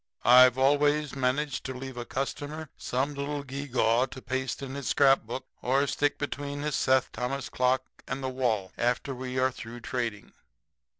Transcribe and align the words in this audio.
I've 0.25 0.57
always 0.57 1.15
managed 1.15 1.63
to 1.65 1.75
leave 1.75 1.95
a 1.95 2.05
customer 2.05 2.71
some 2.75 3.13
little 3.13 3.43
gewgaw 3.43 4.07
to 4.07 4.19
paste 4.19 4.63
in 4.63 4.73
his 4.73 4.87
scrapbook 4.87 5.45
or 5.61 5.85
stick 5.85 6.17
between 6.17 6.63
his 6.63 6.73
Seth 6.73 7.11
Thomas 7.11 7.49
clock 7.49 7.83
and 8.07 8.23
the 8.23 8.27
wall 8.29 8.71
after 8.79 9.13
we 9.13 9.37
are 9.37 9.51
through 9.51 9.81
trading. 9.81 10.33